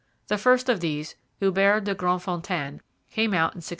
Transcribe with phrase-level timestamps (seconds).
[0.29, 2.79] The first of these, Hubert de Grandfontaine,
[3.11, 3.69] came out in 1670.